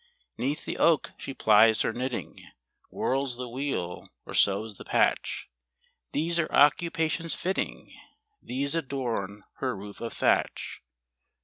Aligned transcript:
'Neath 0.35 0.65
the 0.65 0.79
oak 0.79 1.11
she 1.15 1.31
plies 1.31 1.81
her 1.83 1.93
knitting, 1.93 2.41
Whirls 2.89 3.37
the 3.37 3.47
wheel, 3.47 4.09
or 4.25 4.33
sews 4.33 4.73
the 4.73 4.83
patch: 4.83 5.47
These 6.11 6.39
are 6.39 6.51
occupations 6.51 7.35
fitting, 7.35 7.93
These 8.41 8.73
adorn 8.73 9.43
her 9.57 9.75
roof 9.77 10.01
of 10.01 10.13
thatch. 10.13 10.81